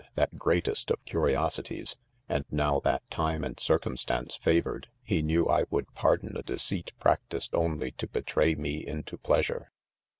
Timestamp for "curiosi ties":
1.05-1.95